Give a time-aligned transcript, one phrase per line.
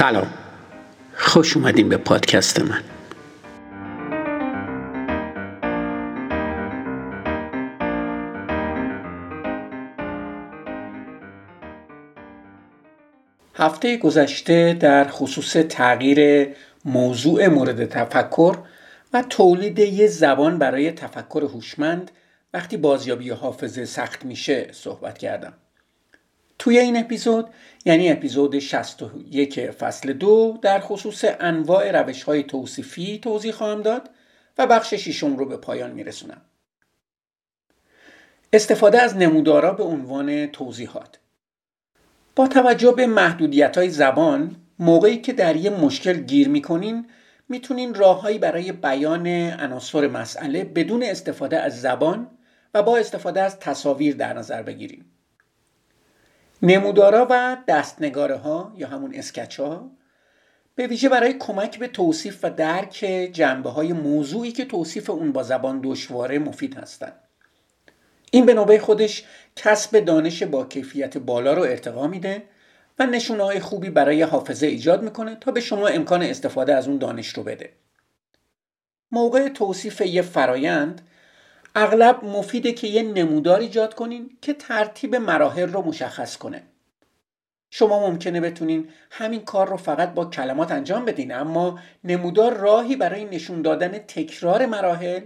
[0.00, 0.34] سلام.
[1.14, 2.82] خوش اومدین به پادکست من.
[13.54, 16.48] هفته گذشته در خصوص تغییر
[16.84, 18.56] موضوع مورد تفکر
[19.12, 22.10] و تولید یه زبان برای تفکر هوشمند
[22.54, 25.52] وقتی بازیابی حافظه سخت میشه صحبت کردم.
[26.60, 27.48] توی این اپیزود
[27.84, 34.10] یعنی اپیزود 61 فصل دو در خصوص انواع روش های توصیفی توضیح خواهم داد
[34.58, 36.40] و بخش ششم رو به پایان میرسونم.
[38.52, 41.18] استفاده از نمودارا به عنوان توضیحات
[42.36, 47.06] با توجه به محدودیت های زبان موقعی که در یه مشکل گیر می‌کنین
[47.48, 52.30] می‌تونین راههایی برای بیان عناصر مسئله بدون استفاده از زبان
[52.74, 55.19] و با استفاده از تصاویر در نظر بگیریم.
[56.62, 59.90] نمودارا و دستنگاره ها یا همون اسکچ ها
[60.74, 62.96] به ویژه برای کمک به توصیف و درک
[63.32, 67.12] جنبه های موضوعی که توصیف اون با زبان دشواره مفید هستند.
[68.30, 69.24] این به نوبه خودش
[69.56, 72.42] کسب دانش با کیفیت بالا رو ارتقا میده
[72.98, 76.98] و نشونه های خوبی برای حافظه ایجاد می‌کنه تا به شما امکان استفاده از اون
[76.98, 77.72] دانش رو بده.
[79.12, 81.00] موقع توصیف یه فرایند
[81.74, 86.62] اغلب مفیده که یه نمودار ایجاد کنین که ترتیب مراحل رو مشخص کنه.
[87.70, 93.24] شما ممکنه بتونین همین کار رو فقط با کلمات انجام بدین اما نمودار راهی برای
[93.24, 95.22] نشون دادن تکرار مراحل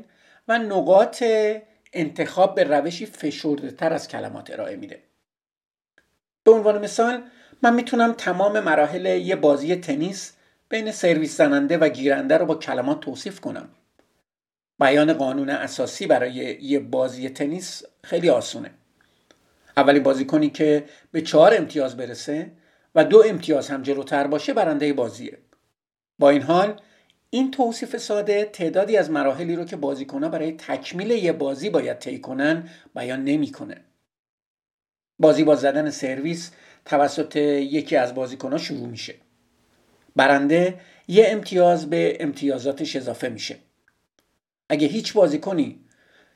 [0.48, 1.25] و نقاط
[1.92, 5.03] انتخاب به روشی فشرده تر از کلمات ارائه میده.
[6.45, 7.22] به عنوان مثال
[7.62, 10.33] من می‌تونم تمام مراحل یه بازی تنیس
[10.69, 13.69] بین سرویس زننده و گیرنده رو با کلمات توصیف کنم.
[14.78, 18.70] بیان قانون اساسی برای یه بازی تنیس خیلی آسونه
[19.77, 22.50] اولی بازیکنی که به چهار امتیاز برسه
[22.94, 25.38] و دو امتیاز هم جلوتر باشه برنده بازیه
[26.19, 26.81] با این حال
[27.31, 32.20] این توصیف ساده تعدادی از مراحلی رو که بازیکنها برای تکمیل یه بازی باید طی
[32.20, 33.76] کنن بیان نمی‌کنه.
[35.19, 36.50] بازی با زدن سرویس
[36.84, 39.15] توسط یکی از بازیکنها شروع میشه.
[40.16, 43.56] برنده یه امتیاز به امتیازاتش اضافه میشه.
[44.69, 45.80] اگه هیچ بازیکنی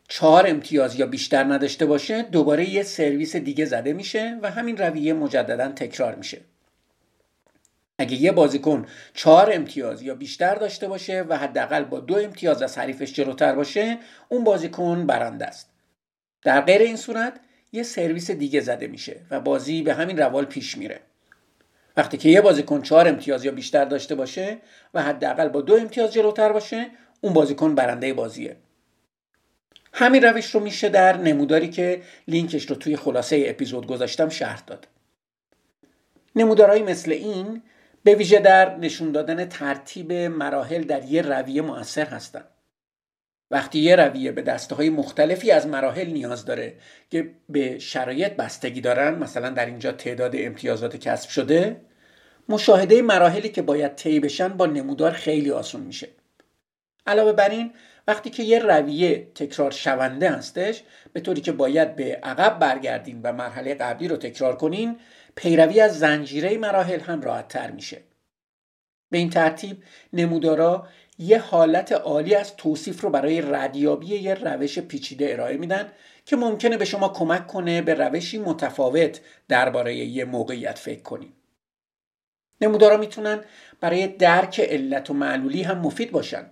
[0.08, 5.12] چهار امتیاز یا بیشتر نداشته باشه دوباره یه سرویس دیگه زده میشه و همین رویه
[5.12, 6.40] مجددا تکرار میشه.
[7.98, 12.78] اگه یه بازیکن چهار امتیاز یا بیشتر داشته باشه و حداقل با دو امتیاز از
[12.78, 15.70] حریفش جلوتر باشه اون بازیکن برنده است.
[16.42, 17.40] در غیر این صورت
[17.72, 21.00] یه سرویس دیگه زده میشه و بازی به همین روال پیش میره.
[21.96, 24.58] وقتی که یه بازیکن چهار امتیاز یا بیشتر داشته باشه
[24.94, 26.90] و حداقل با دو امتیاز جلوتر باشه
[27.20, 28.56] اون بازیکن برنده بازیه.
[29.92, 34.88] همین روش رو میشه در نموداری که لینکش رو توی خلاصه اپیزود گذاشتم شرح داد.
[36.36, 37.62] نمودارهایی مثل این
[38.04, 42.48] به ویژه در نشون دادن ترتیب مراحل در یه رویه مؤثر هستند
[43.50, 46.74] وقتی یه رویه به دسته های مختلفی از مراحل نیاز داره
[47.10, 51.80] که به شرایط بستگی دارن مثلا در اینجا تعداد امتیازات کسب شده
[52.48, 56.08] مشاهده مراحلی که باید طی بشن با نمودار خیلی آسون میشه.
[57.08, 57.72] علاوه بر این
[58.06, 60.82] وقتی که یه رویه تکرار شونده هستش
[61.12, 64.96] به طوری که باید به عقب برگردین و مرحله قبلی رو تکرار کنین
[65.34, 68.00] پیروی از زنجیره مراحل هم راحت تر میشه
[69.10, 69.82] به این ترتیب
[70.12, 70.88] نمودارا
[71.19, 75.92] یه حالت عالی از توصیف رو برای ردیابی یه روش پیچیده ارائه میدن
[76.25, 81.34] که ممکنه به شما کمک کنه به روشی متفاوت درباره یه موقعیت فکر کنید.
[82.60, 83.40] نمودارا می‌تونن
[83.80, 86.46] برای درک علت و معلولی هم مفید باشن.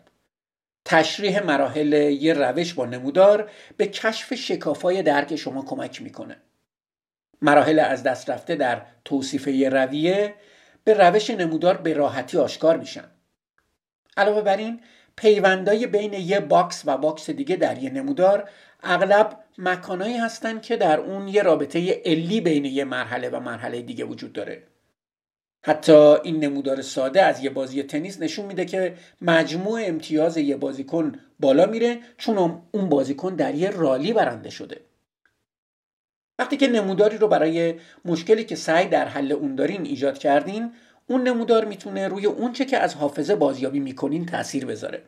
[0.88, 6.36] تشریح مراحل یه روش با نمودار به کشف شکافای درک شما کمک می‌کنه.
[7.42, 10.34] مراحل از دست رفته در توصیف یه رویه
[10.84, 13.04] به روش نمودار به راحتی آشکار میشن.
[14.16, 14.80] علاوه بر این
[15.16, 18.50] پیوندای بین یه box و box دیگه در یه نمودار
[18.82, 24.04] اغلب مکانهایی هستن که در اون یه رابطه علی بین یه مرحله و مرحله دیگه
[24.04, 24.62] وجود داره.
[25.68, 31.12] حتی این نمودار ساده از یه بازی تنیس نشون میده که مجموع امتیاز یه بازیکن
[31.40, 34.80] بالا میره چون اون بازیکن در یه رالی برنده شده.
[36.38, 37.74] وقتی که نموداری رو برای
[38.04, 40.72] مشکلی که سعی در حل اون دارین ایجاد کردین
[41.06, 45.02] اون نمودار می‌تونه روی اونچه که از حافظه بازیابی می‌کنین تاثیر بذاره.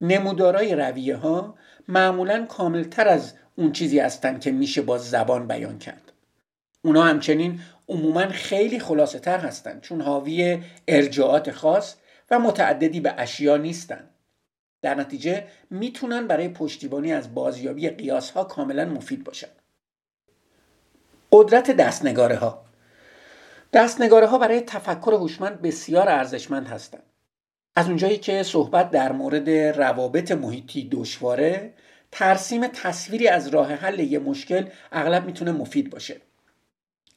[0.00, 1.54] نمودارای رویه ها
[1.88, 6.12] معمولا کاملتر از اون چیزی هستن که میشه با زبان بیان کرد.
[6.82, 11.96] اونا همچنین عموما خیلی خلاصه تر هستند چون حاوی ارجاعات خاص
[12.30, 14.10] و متعددی به اشیا نیستند.
[14.82, 19.48] در نتیجه می‌تونن برای پشتیبانی از بازیابی قیاس ها کاملا مفید باشن.
[21.32, 22.64] قدرت دستنگاره ها
[23.72, 27.02] دستنگاره ها برای تفکر هوشمند بسیار ارزشمند هستند.
[27.76, 31.74] از اونجایی که صحبت در مورد روابط محیطی دشواره
[32.12, 36.20] ترسیم تصویری از راه حل یه مشکل اغلب می‌تونه مفید باشه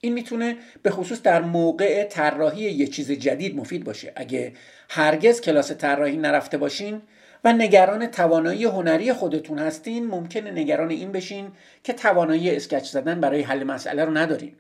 [0.04, 4.14] این می‌تونه به خصوص در موقع طراحی یه چیز جدید مفید باشه.
[4.16, 4.54] اگه
[4.90, 7.02] هرگز کلاس طراحی نرفته باشین
[7.44, 11.52] و نگران توانایی هنری خودتون هستین ممکنه نگران این بشین
[11.84, 14.56] که توانایی اسکچ زدن برای حل مسئله رو ندارین.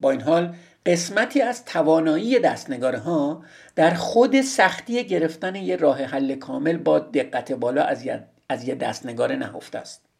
[0.00, 0.54] با این حال
[0.86, 3.44] قسمتی از توانایی دستنگاره ها
[3.76, 8.04] در خود سختی گرفتن یه راه حل کامل با دقت بالا از
[8.64, 10.13] یه, دستنگاره نهفته است.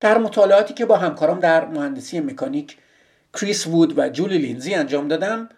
[0.00, 2.76] در مطالعاتی که با همکارام در مهندسی مکانیک
[3.34, 5.48] کریس وود و جولی لینزی انجام دادم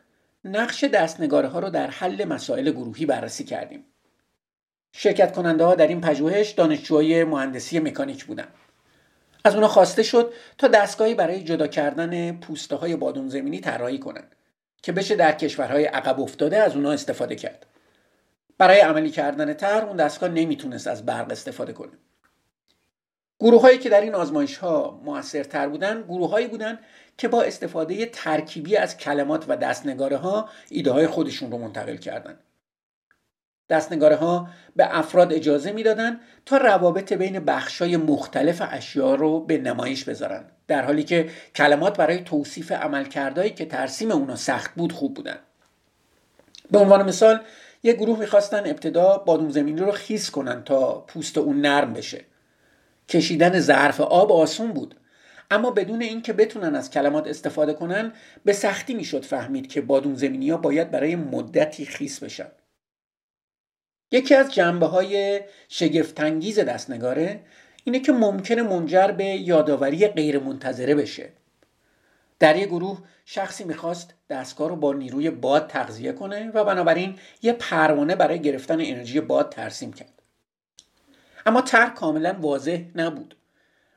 [0.45, 3.85] نقش دستنگاره ها رو در حل مسائل گروهی بررسی کردیم.
[4.93, 8.55] شرکت کننده ها در این پژوهش دانشجوهای مهندسی مکانیک بودند
[9.45, 14.35] از اونا خواسته شد تا دستگاهی برای جدا کردن پوسته های بادون زمینی طراحی کنند
[14.83, 17.67] که بشه در کشورهای عقب افتاده از اونا استفاده کرد.
[18.59, 21.93] برای عملی کردن طرح اون دستگاه نمی‌تونست از برق استفاده کنه.
[23.41, 26.79] گروه هایی که در این آزمایش ها موثرتر بودن گروه هایی بودن
[27.19, 32.39] که با استفاده ترکیبی از کلمات و دستنگاره ها ایده های خودشون رو منتقل کردند.
[33.71, 40.05] دستنگاره ها به افراد اجازه می‌دادند تا روابط بین بخشای مختلف اشیا رو به نمایش
[40.05, 45.39] بذارن در حالی که کلمات برای توصیف عملکردهایی که ترسیم اونا سخت بود خوب بودن
[46.71, 47.41] به عنوان مثال
[47.83, 52.25] یک گروه می‌خواستن ابتدا بادوم زمینی رو خیس کنن تا پوست اون نرم بشه
[53.09, 54.95] کشیدن ظرف آب آسون بود.
[55.51, 58.13] اما بدون اینکه بتونن از کلمات استفاده کنن
[58.45, 62.49] به سختی می‌شد فهمید که بادوم زمینی ها باید برای مدتی خیس بشن.
[64.13, 67.41] یکی از جنبه های شگفتانگیز دستنگاره
[67.85, 71.29] اینه که ممکنه منجر به یادآوری غیر منتظره بشه.
[72.39, 77.53] در یک گروه شخصی می‌خواست دستگاه رو با نیروی باد تغذیه کنه و بنابراین یه
[77.53, 80.18] پروانه برای گرفتن انرژی باد ترسیم کرد.
[81.47, 83.37] اما طرح کاملا واضح نبود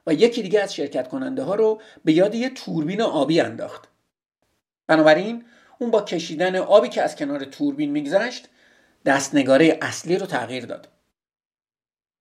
[0.08, 3.88] و یکی دیگه از شرکت کننده ها رو به یاد یه توربین آبی انداخت.
[4.88, 5.44] بنابراین
[5.80, 8.50] اون با کشیدن آبی که از کنار توربین میگذشت
[9.06, 10.88] دستنگاره اصلی رو تغییر داد.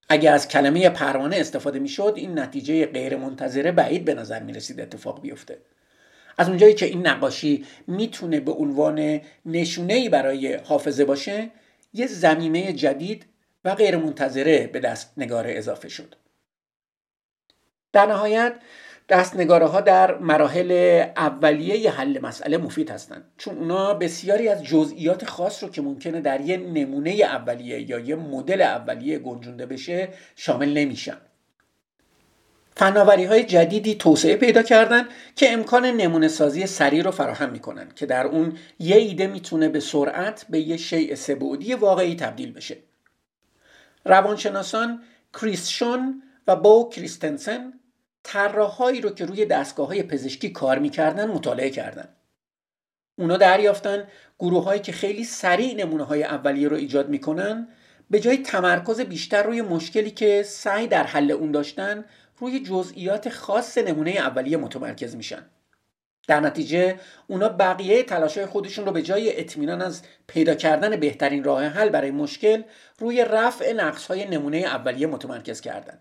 [0.08, 4.80] اگه از کلمه پروانه استفاده می‌شد این نتیجه غیر منتظره بعید به نظر می رسید
[4.80, 5.58] اتفاق بیفته.
[6.38, 11.50] از اونجایی که این نقاشی می‌تونه به عنوان نشونه ای برای حافظه باشه
[11.94, 13.24] یه زمینه جدید
[13.64, 16.14] و غیر منتظره به دستنگاره اضافه شد.
[17.92, 18.54] در نهایت
[19.08, 25.62] دستنگاره ها در مراحل اولیه حل مسئله مفید هستند چون اونا بسیاری از جزئیات خاص
[25.62, 31.16] رو که ممکنه در یه نمونه اولیه یا یه مدل اولیه گنجونده بشه شامل نمیشن.
[32.76, 38.06] فناوری های جدیدی توسعه پیدا کردن که امکان نمونه سازی سریع رو فراهم می‌کنن که
[38.06, 42.76] در اون یه ایده می‌تونه به سرعت به یه شیء سبودی واقعی تبدیل بشه.
[44.04, 45.02] روانشناسان
[45.34, 47.72] کریسشون و بو کریستنسن
[48.22, 52.08] طراحهایی رو که روی دستگاه های پزشکی کار می‌کردن مطالعه کردن.
[53.18, 54.08] اونا دریافتن
[54.38, 57.68] گروه هایی که خیلی سریع نمونه های اولیه رو ایجاد می‌کنن
[58.10, 62.04] به جای تمرکز بیشتر روی مشکلی که سعی در حل اون داشتن
[62.38, 65.42] روی جزئیات خاص نمونه اولیه متمرکز میشن.
[66.30, 71.64] در نتیجه اونا بقیه تلاشای خودشون رو به جای اطمینان از پیدا کردن بهترین راه
[71.64, 72.62] حل برای مشکل
[72.98, 75.98] روی رفع نقص های نمونه اولیه متمرکز کردن.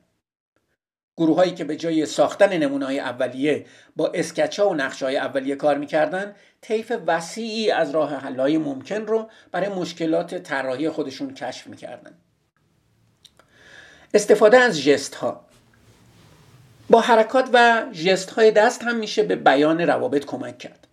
[1.17, 5.17] گروه هایی که به جای ساختن نمونه های اولیه با اسکچ ها و نقشه های
[5.17, 11.67] اولیه کار می‌کردن طیف وسیعی از راه حل ممکن رو برای مشکلات طراحی خودشون کشف
[11.67, 12.17] می‌کردن.
[14.13, 15.48] استفاده از جست ها
[16.89, 20.87] با حرکات و جست های دست هم میشه به بیان روابط کمک کرد.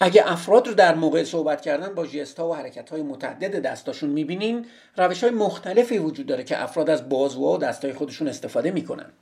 [0.00, 4.10] اگه افراد رو در موقع صحبت کردن با جست ها و حرکت های متعدد دستاشون
[4.10, 9.12] می‌بینین روش های مختلفی وجود داره که افراد از بازوها و دستای خودشون استفاده می‌کنن.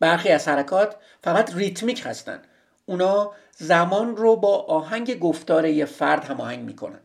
[0.00, 2.42] برخی از حرکات فقط ریتمیک هستن.
[2.86, 7.00] اونا زمان رو با آهنگ گفتار یه فرد هماهنگ می‌کنن.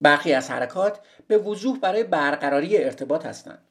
[0.00, 3.62] برخی از حرکات به وضوح برای برقراری ارتباط هستند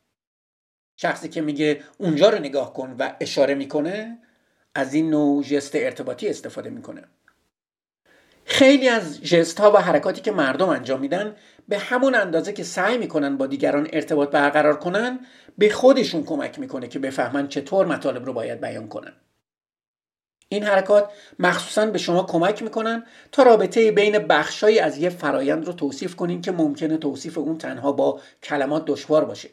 [0.97, 4.17] شخصی که میگه اونجا رو نگاه کن و اشاره می‌کنه
[4.75, 7.03] از این نوع جست ارتباطی استفاده می‌کنه.
[8.45, 11.35] خیلی از جست ها و حرکاتی که مردم انجام میدن
[11.67, 15.19] به همون اندازه که سعی می‌کنن با دیگران ارتباط برقرار کنن
[15.57, 19.13] به خودشون کمک می‌کنه که بفهمن چطور مطالب رو باید بیان کنن.
[20.49, 25.73] این حرکات مخصوصا به شما کمک می‌کنن تا رابطه بین بخشهایی از یه فرایند رو
[25.73, 29.49] توصیف کنین که ممکنه توصیف اون تنها با کلمات دشوار باشه.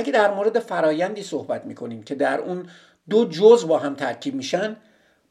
[0.00, 2.68] اگه در مورد فرایندی صحبت می‌کنیم که در اون
[3.10, 4.76] دو جزء با هم ترکیب میشن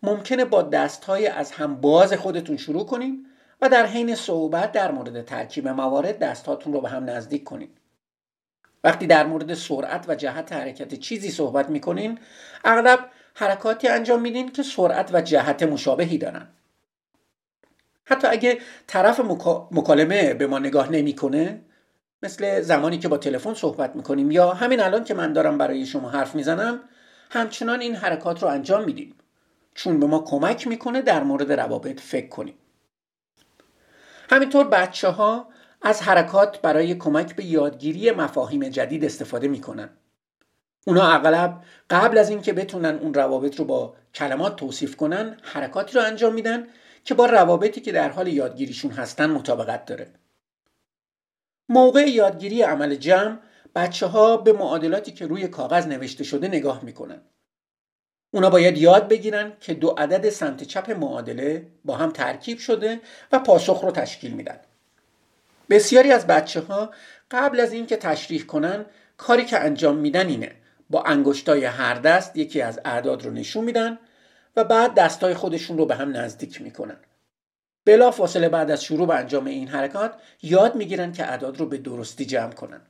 [0.03, 3.25] ممکنه با دستهای از هم باز خودتون شروع کنین
[3.61, 7.69] و در حین صحبت در مورد ترکیب موارد دستهاتون رو به هم نزدیک کنین.
[8.83, 12.19] وقتی در مورد سرعت و جهت حرکت چیزی صحبت می‌کنین
[12.65, 12.99] اغلب
[13.33, 16.47] حرکاتی انجام میدین که سرعت و جهت مشابهی دارن.
[18.05, 18.57] حتی اگه
[18.87, 19.19] طرف
[19.71, 21.61] مکالمه به ما نگاه نمی‌کنه
[22.23, 26.09] مثل زمانی که با تلفن صحبت می‌کنیم یا همین الان که من دارم برای شما
[26.09, 26.79] حرف می‌زنم
[27.29, 29.15] همچنان این حرکات رو انجام میدیم.
[29.73, 32.55] چون به ما کمک می‌کنه در مورد روابط فکر کنیم.
[34.29, 35.49] همینطور بچه ها
[35.81, 39.89] از حرکات برای کمک به یادگیری مفاهیم جدید استفاده می‌کنن.
[40.87, 46.05] اونا اغلب قبل از اینکه بتونن اون روابط رو با کلمات توصیف کنن حرکاتی رو
[46.05, 46.67] انجام میدن
[47.03, 50.07] که با روابطی که در حال یادگیریشون هستن مطابقت داره.
[51.69, 53.37] موقع یادگیری عمل جمع
[53.75, 57.21] بچه ها به معادلاتی که روی کاغذ نوشته شده نگاه می‌کنن.
[58.31, 63.39] اونا باید یاد بگیرن که دو عدد سمت چپ معادله با هم ترکیب شده و
[63.39, 64.59] پاسخ رو تشکیل میدن.
[65.69, 66.91] بسیاری از بچه ها
[67.31, 68.85] قبل از اینکه تشریح کنن
[69.17, 70.51] کاری که انجام میدن اینه
[70.89, 73.99] با انگشتای هر دست یکی از اعداد رو نشون میدن
[74.55, 76.97] و بعد دستای خودشون رو به هم نزدیک می‌کنن.
[77.85, 81.77] بلا فاصله بعد از شروع به انجام این حرکات یاد می‌گیرن که اعداد رو به
[81.77, 82.81] درستی جمع کنن.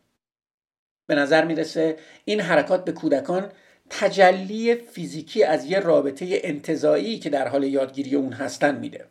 [1.07, 3.51] به نظر می‌رسه این حرکات به کودکان
[3.89, 9.05] تجلی فیزیکی از یه رابطه انتظایی که در حال یادگیری اون هستن میده.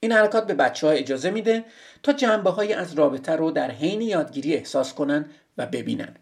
[0.00, 1.64] این حرکات به بچه ها اجازه میده
[2.02, 5.26] تا جنبه های از رابطه رو در حین یادگیری احساس کنن
[5.58, 6.16] و ببینن.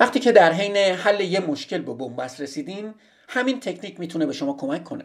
[0.00, 2.94] وقتی که در حین حل یه مشکل به بنبست رسیدین
[3.28, 5.04] همین تکنیک می‌تونه به شما کمک کنه.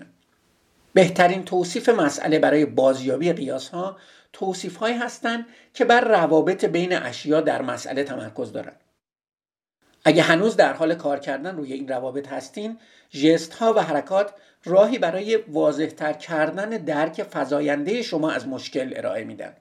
[0.94, 3.98] بهترین توصیف مسئله برای بازیابی قیاس ها
[4.34, 8.80] توصیف هایی هستند که بر روابط بین اشیا در مسئله تمرکز دارند.
[10.06, 12.78] اگه هنوز در حال کار کردن روی این روابط هستین،
[13.10, 14.34] جست ها و حرکات
[14.66, 19.54] راهی برای واضح تر کردن درک فزاینده شما از مشکل ارائه میدن.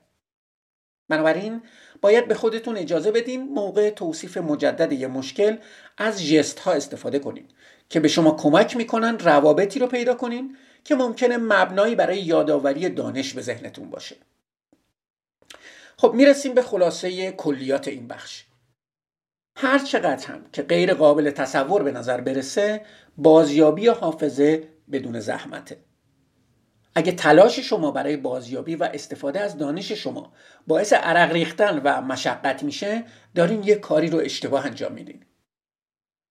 [1.09, 1.63] بنابراین
[2.01, 5.57] باید به خودتون اجازه بدین موقع توصیف مجدد یه مشکل
[5.99, 7.51] از جست ها استفاده کنید
[7.89, 13.35] که به شما کمک می‌کنن روابطی رو پیدا کنین که ممکنه مبنایی برای یادآوری دانش
[13.35, 14.17] به ذهنتون باشه.
[15.97, 18.45] خب می‌رسیم به خلاصه کلیات این بخش.
[19.57, 22.81] هر چقدر هم که غیر قابل تصور به نظر برسه
[23.17, 25.79] بازیابی حافظه بدون زحمته.
[26.95, 30.33] اگه تلاش شما برای بازیابی و استفاده از دانش شما
[30.67, 35.25] باعث عرق ریختن و مشقت میشه دارین یه کاری رو اشتباه انجام میدین.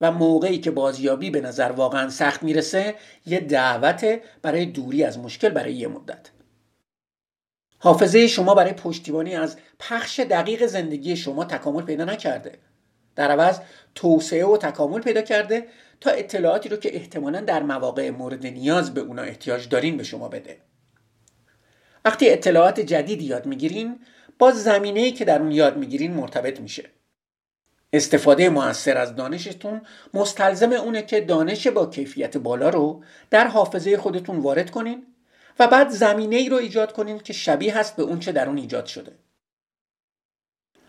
[0.01, 5.49] و موقعی که بازیابی به نظر واقعا سخت می‌رسه یه دعوت برای دوری از مشکل
[5.49, 6.29] برای یه مدت.
[7.79, 12.51] حافظه شما برای پشتیبانی از پخش دقیق زندگی شما تکامل پیدا نکرده.
[13.15, 13.59] در عوض
[13.95, 15.67] توسعه و تکامل پیدا کرده
[16.01, 20.27] تا اطلاعاتی رو که احتمالا در مواقع مورد نیاز به اونا احتیاج دارین به شما
[20.27, 20.57] بده.
[22.05, 23.99] وقتی اطلاعات جدیدی یاد می‌گیرین
[24.39, 26.89] با زمینه‌ای که در اون یاد می‌گیرین مرتبط میشه.
[27.93, 29.81] استفاده موثر از دانشتون
[30.13, 35.05] مستلزم اونه که دانش با کیفیت بالا رو در حافظه خودتون وارد کنین
[35.59, 38.57] و بعد زمینه ای رو ایجاد کنین که شبیه هست به اون چه در اون
[38.57, 39.11] ایجاد شده.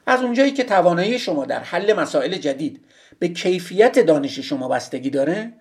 [0.06, 2.84] از اونجایی که توانایی شما در حل مسائل جدید
[3.18, 5.52] به کیفیت دانش شما بستگی داره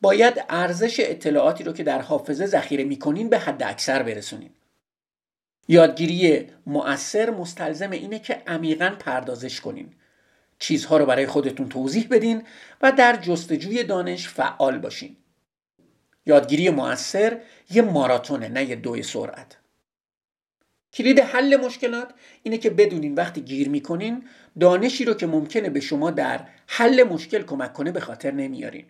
[0.00, 4.50] باید ارزش اطلاعاتی رو که در حافظه ذخیره می‌کنین به حد اکثر برسونین.
[5.68, 9.92] یادگیری مؤثر مستلزم اینه که عمیقا پردازش کنین.
[10.64, 12.42] چیزها رو برای خودتون توضیح بدین
[12.82, 15.16] و در جستجوی دانش فعال باشین.
[16.26, 17.40] یادگیری موثر
[17.70, 19.56] یه ماراتونه نه یه دوی سرعت.
[20.92, 24.28] کلید حل مشکلات اینه که بدونین وقتی گیر می‌کنین
[24.60, 28.86] دانشی رو که ممکنه به شما در حل مشکل کمک کنه به خاطر نمیارین.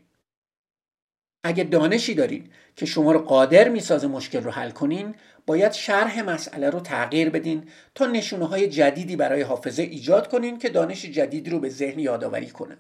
[1.45, 5.15] اگه دانشی دارین که شما رو قادر می‌سازه مشکل رو حل کنین
[5.47, 10.69] باید شرح مسئله رو تغییر بدین تا نشونه های جدیدی برای حافظه ایجاد کنین که
[10.69, 12.77] دانش جدیدی رو به ذهن یادآوری کنه.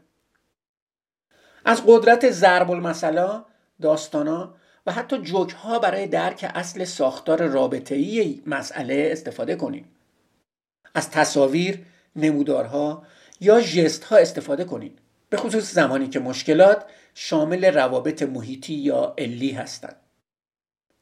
[1.64, 3.44] از قدرت ضرب المثلا
[3.82, 4.54] داستانا
[4.86, 9.84] و حتی جوک ها برای درک اصل ساختار رابطه ای مسئله استفاده کنین.
[10.94, 11.78] از تصاویر
[12.16, 13.02] نمودارها
[13.40, 14.92] یا ژست ها استفاده کنین
[15.30, 19.96] به خصوص زمانی که مشکلات شامل روابط محیطی یا علی هستند.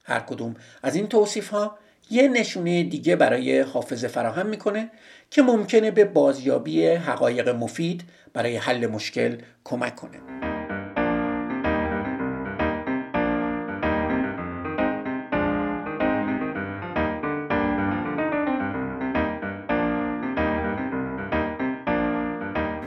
[0.04, 1.78] هر کدوم از این توصیف ها
[2.10, 4.90] یه نشونه دیگه برای حافظه فراهم می‌کنه
[5.30, 10.18] که ممکنه به بازیابی حقایق مفید برای حل مشکل کمک کنه.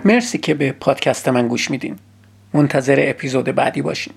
[0.05, 2.00] مرسی که به پادکست من گوش میدین.
[2.56, 4.14] منتظر اپیزود بعدی باشین.